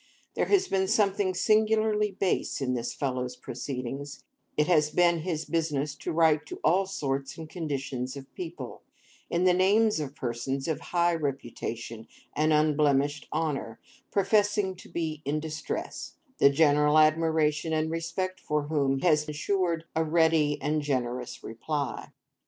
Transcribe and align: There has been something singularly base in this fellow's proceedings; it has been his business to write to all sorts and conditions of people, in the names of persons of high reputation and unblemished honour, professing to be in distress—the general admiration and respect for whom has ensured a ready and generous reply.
There 0.33 0.47
has 0.47 0.67
been 0.67 0.87
something 0.87 1.35
singularly 1.35 2.09
base 2.09 2.59
in 2.59 2.73
this 2.73 2.91
fellow's 2.91 3.35
proceedings; 3.35 4.23
it 4.57 4.65
has 4.65 4.89
been 4.89 5.19
his 5.19 5.45
business 5.45 5.93
to 5.97 6.11
write 6.11 6.47
to 6.47 6.59
all 6.63 6.87
sorts 6.87 7.37
and 7.37 7.47
conditions 7.47 8.17
of 8.17 8.33
people, 8.33 8.81
in 9.29 9.43
the 9.43 9.53
names 9.53 9.99
of 9.99 10.15
persons 10.15 10.67
of 10.67 10.79
high 10.79 11.13
reputation 11.13 12.07
and 12.35 12.51
unblemished 12.51 13.27
honour, 13.31 13.79
professing 14.09 14.75
to 14.77 14.89
be 14.89 15.21
in 15.23 15.39
distress—the 15.39 16.49
general 16.49 16.97
admiration 16.97 17.71
and 17.71 17.91
respect 17.91 18.39
for 18.39 18.63
whom 18.69 19.01
has 19.01 19.25
ensured 19.27 19.85
a 19.95 20.03
ready 20.03 20.59
and 20.63 20.81
generous 20.81 21.43
reply. 21.43 22.11